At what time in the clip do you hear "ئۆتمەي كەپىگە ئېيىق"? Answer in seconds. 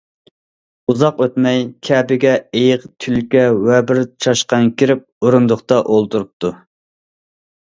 1.25-2.87